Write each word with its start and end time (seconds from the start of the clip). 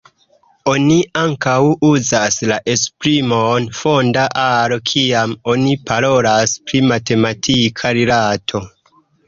Oni 0.69 0.95
ankaŭ 1.23 1.57
uzas 1.89 2.37
la 2.53 2.57
esprimon 2.75 3.69
«fonta 3.81 4.25
aro» 4.45 4.81
kiam 4.93 5.37
oni 5.55 5.79
parolas 5.93 6.59
pri 6.67 6.85
matematika 6.91 7.97
rilato. 8.03 8.67